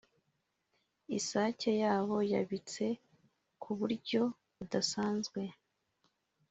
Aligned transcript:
isake 1.17 1.69
yabo 1.83 2.15
yabitse 2.33 2.85
ku 3.61 3.69
buryo 3.77 4.21
budasazwe 4.55 5.41